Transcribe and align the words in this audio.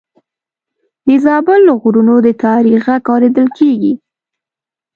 د 1.07 1.09
زابل 1.25 1.59
له 1.67 1.73
غرونو 1.81 2.15
د 2.25 2.27
تاریخ 2.43 2.79
غږ 2.87 3.03
اورېدل 3.13 3.47
کېږي. 3.57 3.93